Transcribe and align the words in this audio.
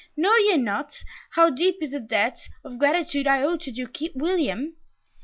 Know 0.17 0.35
ye 0.35 0.57
not 0.57 1.03
how 1.29 1.51
deep 1.51 1.75
is 1.79 1.91
the 1.91 1.99
debt 1.99 2.49
of 2.63 2.79
gratitude 2.79 3.27
I 3.27 3.43
owe 3.43 3.55
to 3.57 3.69
Duke 3.71 3.97
William? 4.15 4.73